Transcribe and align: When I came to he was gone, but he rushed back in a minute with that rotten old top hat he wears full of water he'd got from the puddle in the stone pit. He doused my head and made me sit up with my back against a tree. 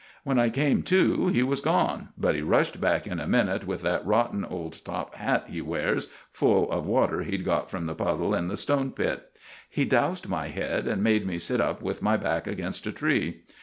When 0.23 0.39
I 0.39 0.49
came 0.49 0.81
to 0.89 1.27
he 1.27 1.43
was 1.43 1.61
gone, 1.61 2.09
but 2.17 2.33
he 2.33 2.41
rushed 2.41 2.81
back 2.81 3.05
in 3.05 3.19
a 3.19 3.27
minute 3.27 3.67
with 3.67 3.83
that 3.83 4.03
rotten 4.03 4.43
old 4.43 4.83
top 4.83 5.13
hat 5.13 5.45
he 5.47 5.61
wears 5.61 6.07
full 6.31 6.71
of 6.71 6.87
water 6.87 7.21
he'd 7.21 7.45
got 7.45 7.69
from 7.69 7.85
the 7.85 7.93
puddle 7.93 8.33
in 8.33 8.47
the 8.47 8.57
stone 8.57 8.93
pit. 8.93 9.29
He 9.69 9.85
doused 9.85 10.27
my 10.27 10.47
head 10.47 10.87
and 10.87 11.03
made 11.03 11.27
me 11.27 11.37
sit 11.37 11.61
up 11.61 11.83
with 11.83 12.01
my 12.01 12.17
back 12.17 12.47
against 12.47 12.87
a 12.87 12.91
tree. 12.91 13.43